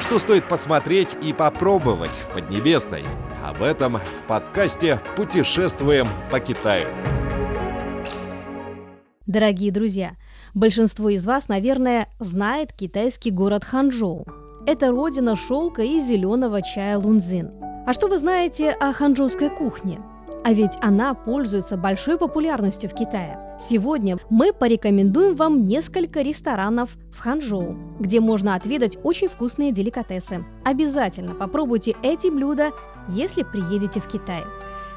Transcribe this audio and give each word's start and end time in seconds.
Что 0.00 0.18
стоит 0.18 0.48
посмотреть 0.48 1.16
и 1.22 1.32
попробовать 1.32 2.12
в 2.12 2.32
Поднебесной? 2.32 3.04
Об 3.44 3.62
этом 3.62 3.98
в 3.98 4.26
подкасте 4.26 4.98
«Путешествуем 5.14 6.08
по 6.30 6.40
Китаю». 6.40 6.88
Дорогие 9.26 9.70
друзья, 9.70 10.12
большинство 10.54 11.10
из 11.10 11.26
вас, 11.26 11.48
наверное, 11.48 12.08
знает 12.18 12.72
китайский 12.72 13.30
город 13.30 13.62
Ханчжоу. 13.62 14.26
Это 14.66 14.90
родина 14.90 15.36
шелка 15.36 15.82
и 15.82 16.00
зеленого 16.00 16.62
чая 16.62 16.96
лунзин. 16.98 17.50
А 17.86 17.92
что 17.92 18.08
вы 18.08 18.18
знаете 18.18 18.70
о 18.70 18.92
ханчжоуской 18.92 19.50
кухне? 19.50 20.00
А 20.42 20.52
ведь 20.52 20.72
она 20.80 21.12
пользуется 21.14 21.76
большой 21.76 22.16
популярностью 22.18 22.88
в 22.88 22.94
Китае. 22.94 23.38
Сегодня 23.60 24.16
мы 24.30 24.54
порекомендуем 24.54 25.36
вам 25.36 25.66
несколько 25.66 26.22
ресторанов 26.22 26.96
в 27.12 27.20
Ханчжоу, 27.20 27.76
где 27.98 28.20
можно 28.20 28.54
отведать 28.54 28.96
очень 29.02 29.28
вкусные 29.28 29.70
деликатесы. 29.70 30.44
Обязательно 30.64 31.34
попробуйте 31.34 31.94
эти 32.02 32.28
блюда, 32.28 32.70
если 33.08 33.42
приедете 33.42 34.00
в 34.00 34.08
Китай. 34.08 34.44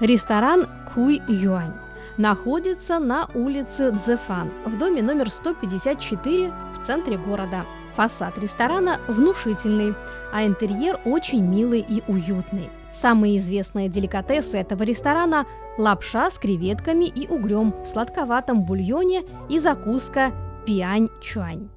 Ресторан 0.00 0.66
Куй 0.94 1.22
Юань 1.26 1.72
находится 2.18 2.98
на 2.98 3.26
улице 3.34 3.96
Цзефан 3.96 4.50
в 4.66 4.76
доме 4.76 5.00
номер 5.00 5.30
154 5.30 6.52
в 6.74 6.84
центре 6.84 7.16
города. 7.16 7.64
Фасад 7.94 8.38
ресторана 8.38 9.00
внушительный, 9.08 9.94
а 10.32 10.44
интерьер 10.44 11.00
очень 11.04 11.42
милый 11.42 11.80
и 11.80 12.02
уютный. 12.08 12.68
Самые 12.92 13.36
известные 13.36 13.88
деликатесы 13.88 14.58
этого 14.58 14.82
ресторана– 14.82 15.46
лапша 15.78 16.30
с 16.30 16.38
креветками 16.38 17.04
и 17.04 17.26
угрем 17.28 17.74
в 17.82 17.86
сладковатом 17.86 18.64
бульоне 18.64 19.22
и 19.48 19.58
закуска 19.58 20.32
пиань-чуань. 20.66 21.68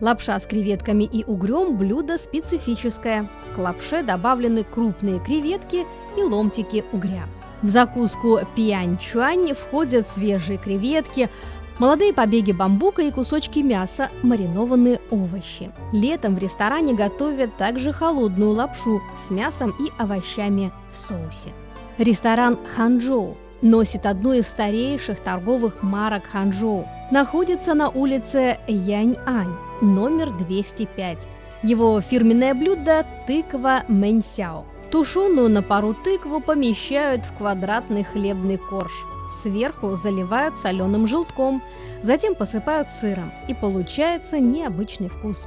Лапша 0.00 0.40
с 0.40 0.46
креветками 0.46 1.04
и 1.04 1.24
угрем– 1.24 1.76
блюдо 1.78 2.18
специфическое. 2.18 3.28
К 3.54 3.58
лапше 3.58 4.02
добавлены 4.02 4.64
крупные 4.64 5.20
креветки 5.20 5.86
и 6.16 6.22
ломтики 6.22 6.84
угря. 6.92 7.24
В 7.62 7.68
закуску 7.68 8.40
пиань-чуань 8.56 9.54
входят 9.54 10.08
свежие 10.08 10.58
креветки, 10.58 11.30
Молодые 11.78 12.12
побеги 12.12 12.52
бамбука 12.52 13.02
и 13.02 13.10
кусочки 13.10 13.60
мяса, 13.60 14.10
маринованные 14.22 15.00
овощи. 15.10 15.70
Летом 15.92 16.34
в 16.34 16.38
ресторане 16.38 16.94
готовят 16.94 17.56
также 17.56 17.92
холодную 17.92 18.50
лапшу 18.50 19.00
с 19.18 19.30
мясом 19.30 19.74
и 19.80 19.90
овощами 19.98 20.70
в 20.90 20.96
соусе. 20.96 21.50
Ресторан 21.98 22.58
Ханчжоу 22.76 23.36
носит 23.62 24.06
одну 24.06 24.34
из 24.34 24.48
старейших 24.48 25.20
торговых 25.20 25.82
марок 25.82 26.24
Ханчжоу. 26.26 26.86
Находится 27.10 27.74
на 27.74 27.88
улице 27.88 28.58
Янь-Ань, 28.68 29.56
номер 29.80 30.30
205. 30.30 31.28
Его 31.62 32.00
фирменное 32.00 32.54
блюдо– 32.54 33.06
тыква 33.26 33.84
мэньсяо. 33.88 34.64
Тушеную 34.90 35.48
на 35.48 35.62
пару 35.62 35.94
тыкву 35.94 36.40
помещают 36.40 37.24
в 37.24 37.32
квадратный 37.38 38.04
хлебный 38.04 38.58
корж– 38.58 38.92
Сверху 39.32 39.94
заливают 39.94 40.56
соленым 40.56 41.06
желтком, 41.06 41.62
затем 42.02 42.34
посыпают 42.34 42.90
сыром, 42.90 43.32
и 43.48 43.54
получается 43.54 44.38
необычный 44.38 45.08
вкус. 45.08 45.46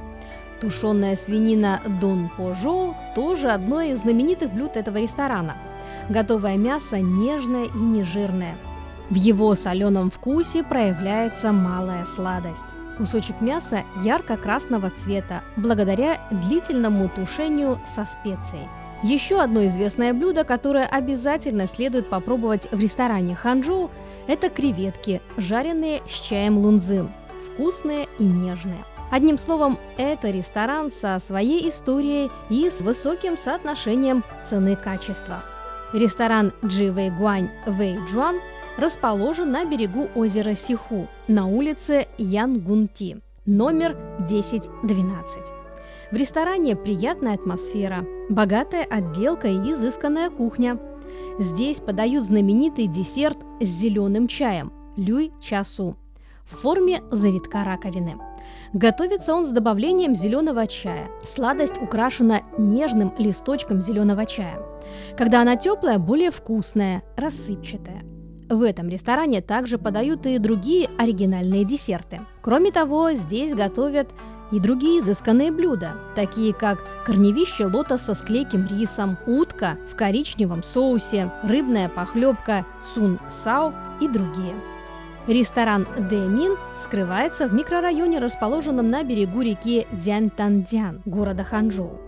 Тушеная 0.60 1.16
свинина 1.16 1.80
Дон 2.00 2.30
Пожо 2.36 2.96
тоже 3.14 3.50
одно 3.50 3.80
из 3.82 4.00
знаменитых 4.00 4.52
блюд 4.52 4.76
этого 4.76 4.96
ресторана. 4.98 5.56
Готовое 6.08 6.56
мясо 6.56 6.98
нежное 6.98 7.66
и 7.66 7.78
нежирное. 7.78 8.56
В 9.08 9.14
его 9.14 9.54
соленом 9.54 10.10
вкусе 10.10 10.64
проявляется 10.64 11.52
малая 11.52 12.04
сладость. 12.06 12.66
Кусочек 12.98 13.40
мяса 13.40 13.84
ярко-красного 14.02 14.90
цвета 14.90 15.42
благодаря 15.56 16.18
длительному 16.30 17.08
тушению 17.08 17.78
со 17.94 18.04
специей. 18.04 18.66
Еще 19.06 19.40
одно 19.40 19.64
известное 19.66 20.12
блюдо, 20.12 20.42
которое 20.42 20.84
обязательно 20.84 21.68
следует 21.68 22.10
попробовать 22.10 22.66
в 22.72 22.80
ресторане 22.80 23.36
Ханчжоу, 23.36 23.88
это 24.26 24.50
креветки, 24.50 25.22
жареные 25.36 26.02
с 26.08 26.10
чаем 26.10 26.58
лунзин. 26.58 27.12
Вкусные 27.46 28.08
и 28.18 28.24
нежные. 28.24 28.84
Одним 29.12 29.38
словом, 29.38 29.78
это 29.96 30.30
ресторан 30.30 30.90
со 30.90 31.20
своей 31.20 31.68
историей 31.68 32.32
и 32.50 32.68
с 32.68 32.80
высоким 32.80 33.36
соотношением 33.36 34.24
цены-качества. 34.44 35.44
Ресторан 35.92 36.52
Джи 36.64 36.90
Вэй 36.90 37.10
Гуань 37.10 37.50
Вэй 37.64 37.98
Джуан 38.08 38.40
расположен 38.76 39.52
на 39.52 39.64
берегу 39.64 40.08
озера 40.16 40.56
Сиху 40.56 41.06
на 41.28 41.46
улице 41.46 42.08
Янгунти, 42.18 43.20
номер 43.44 43.96
1012. 44.24 45.55
В 46.12 46.14
ресторане 46.14 46.76
приятная 46.76 47.34
атмосфера, 47.34 48.06
богатая 48.28 48.84
отделка 48.84 49.48
и 49.48 49.56
изысканная 49.56 50.30
кухня. 50.30 50.78
Здесь 51.40 51.80
подают 51.80 52.22
знаменитый 52.22 52.86
десерт 52.86 53.38
с 53.60 53.66
зеленым 53.66 54.28
чаем– 54.28 54.72
люй 54.96 55.32
часу 55.40 55.96
в 56.44 56.58
форме 56.58 57.02
завитка 57.10 57.64
раковины. 57.64 58.14
Готовится 58.72 59.34
он 59.34 59.44
с 59.44 59.50
добавлением 59.50 60.14
зеленого 60.14 60.68
чая. 60.68 61.10
Сладость 61.26 61.82
украшена 61.82 62.42
нежным 62.56 63.12
листочком 63.18 63.82
зеленого 63.82 64.26
чая. 64.26 64.62
Когда 65.16 65.42
она 65.42 65.56
теплая, 65.56 65.98
более 65.98 66.30
вкусная, 66.30 67.02
рассыпчатая. 67.16 68.02
В 68.48 68.62
этом 68.62 68.88
ресторане 68.88 69.40
также 69.40 69.76
подают 69.76 70.24
и 70.26 70.38
другие 70.38 70.88
оригинальные 70.98 71.64
десерты. 71.64 72.20
Кроме 72.42 72.70
того, 72.70 73.10
здесь 73.10 73.54
готовят 73.54 74.10
и 74.52 74.60
другие 74.60 75.00
изысканные 75.00 75.50
блюда, 75.50 75.92
такие 76.14 76.54
как 76.54 76.78
корневище 77.04 77.66
лотоса 77.66 78.14
с 78.14 78.20
клейким 78.20 78.66
рисом, 78.66 79.18
утка 79.26 79.78
в 79.90 79.96
коричневом 79.96 80.62
соусе, 80.62 81.32
рыбная 81.42 81.88
похлебка 81.88 82.64
сун 82.94 83.18
сао 83.30 83.74
и 84.00 84.08
другие. 84.08 84.54
Ресторан 85.26 85.86
Дэмин 85.98 86.56
скрывается 86.76 87.48
в 87.48 87.52
микрорайоне, 87.52 88.20
расположенном 88.20 88.90
на 88.90 89.02
берегу 89.02 89.40
реки 89.40 89.86
Дзянтандян, 89.90 91.02
города 91.04 91.42
Ханчжоу. 91.42 92.00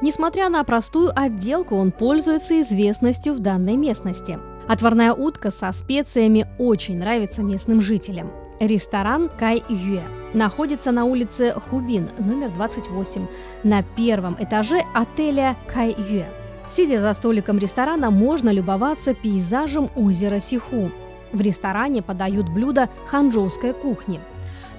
Несмотря 0.00 0.48
на 0.48 0.62
простую 0.62 1.10
отделку, 1.14 1.74
он 1.74 1.90
пользуется 1.90 2.60
известностью 2.60 3.34
в 3.34 3.40
данной 3.40 3.76
местности. 3.76 4.38
Отварная 4.68 5.12
утка 5.12 5.50
со 5.50 5.72
специями 5.72 6.46
очень 6.58 6.98
нравится 6.98 7.42
местным 7.42 7.80
жителям. 7.80 8.30
Ресторан 8.60 9.30
Кай 9.38 9.62
Юэ 9.68 10.02
находится 10.34 10.90
на 10.90 11.04
улице 11.04 11.54
Хубин, 11.54 12.10
номер 12.18 12.50
28, 12.50 13.26
на 13.62 13.84
первом 13.84 14.36
этаже 14.40 14.82
отеля 14.94 15.56
Кай 15.72 15.94
Юэ. 15.96 16.26
Сидя 16.68 17.00
за 17.00 17.14
столиком 17.14 17.58
ресторана, 17.58 18.10
можно 18.10 18.50
любоваться 18.50 19.14
пейзажем 19.14 19.90
озера 19.94 20.40
Сиху. 20.40 20.90
В 21.32 21.40
ресторане 21.40 22.02
подают 22.02 22.48
блюда 22.48 22.90
ханчжоуской 23.06 23.74
кухни. 23.74 24.18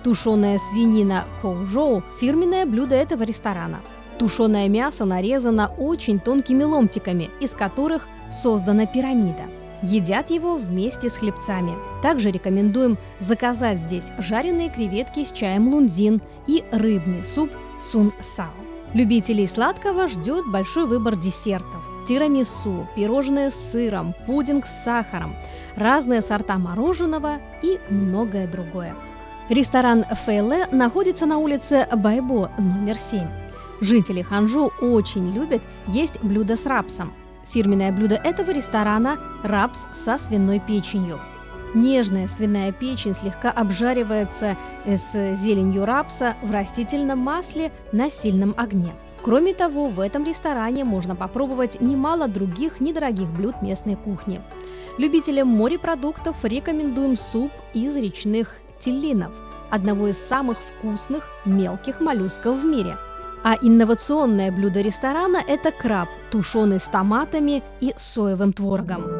Тушеная 0.03 0.57
свинина 0.57 1.23
коужоу– 1.41 2.03
фирменное 2.19 2.65
блюдо 2.65 2.95
этого 2.95 3.23
ресторана. 3.23 3.79
Тушеное 4.19 4.67
мясо 4.67 5.05
нарезано 5.05 5.71
очень 5.77 6.19
тонкими 6.19 6.63
ломтиками, 6.63 7.29
из 7.39 7.51
которых 7.51 8.09
создана 8.29 8.85
пирамида– 8.85 9.43
Едят 9.81 10.29
его 10.29 10.55
вместе 10.55 11.09
с 11.09 11.17
хлебцами. 11.17 11.73
Также 12.01 12.31
рекомендуем 12.31 12.97
заказать 13.19 13.79
здесь 13.79 14.11
жареные 14.17 14.69
креветки 14.69 15.23
с 15.23 15.31
чаем 15.31 15.69
лунзин 15.73 16.21
и 16.47 16.63
рыбный 16.71 17.23
суп 17.23 17.49
сун 17.79 18.13
сао. 18.21 18.49
Любителей 18.93 19.47
сладкого 19.47 20.07
ждет 20.07 20.45
большой 20.47 20.87
выбор 20.87 21.15
десертов. 21.15 21.87
Тирамису, 22.07 22.87
пирожные 22.95 23.51
с 23.51 23.71
сыром, 23.71 24.15
пудинг 24.25 24.65
с 24.65 24.83
сахаром, 24.83 25.35
разные 25.75 26.23
сорта 26.23 26.57
мороженого 26.57 27.37
и 27.61 27.79
многое 27.89 28.47
другое. 28.47 28.95
Ресторан 29.47 30.03
Фейле 30.25 30.67
находится 30.71 31.27
на 31.27 31.37
улице 31.37 31.87
Байбо, 31.95 32.51
номер 32.57 32.95
7. 32.95 33.27
Жители 33.81 34.23
Ханчжоу 34.23 34.71
очень 34.81 35.33
любят 35.33 35.61
есть 35.87 36.21
блюда 36.23 36.55
с 36.55 36.65
рапсом. 36.65 37.13
Фирменное 37.51 37.91
блюдо 37.91 38.15
этого 38.15 38.51
ресторана– 38.51 39.17
рапс 39.43 39.87
со 39.91 40.17
свиной 40.17 40.59
печенью. 40.59 41.19
Нежная 41.73 42.27
свиная 42.27 42.71
печень 42.71 43.13
слегка 43.13 43.49
обжаривается 43.49 44.57
с 44.85 45.35
зеленью 45.35 45.85
рапса 45.85 46.35
в 46.41 46.51
растительном 46.51 47.19
масле 47.19 47.71
на 47.91 48.09
сильном 48.09 48.53
огне. 48.57 48.91
Кроме 49.21 49.53
того, 49.53 49.89
в 49.89 49.99
этом 49.99 50.23
ресторане 50.23 50.83
можно 50.83 51.15
попробовать 51.15 51.81
немало 51.81 52.27
других 52.27 52.79
недорогих 52.79 53.27
блюд 53.29 53.61
местной 53.61 53.95
кухни. 53.95 54.41
Любителям 54.97 55.47
морепродуктов 55.47 56.43
рекомендуем 56.43 57.17
суп 57.17 57.51
из 57.73 57.95
речных 57.95 58.55
теллинов, 58.79 59.33
одного 59.69 60.07
из 60.07 60.17
самых 60.17 60.57
вкусных 60.59 61.27
мелких 61.45 61.99
моллюсков 61.99 62.61
в 62.61 62.65
мире– 62.65 62.97
а 63.43 63.55
инновационное 63.61 64.51
блюдо 64.51 64.81
ресторана– 64.81 65.41
это 65.47 65.71
краб, 65.71 66.09
тушеный 66.31 66.79
с 66.79 66.85
томатами 66.85 67.63
и 67.81 67.93
соевым 67.97 68.53
творогом. 68.53 69.18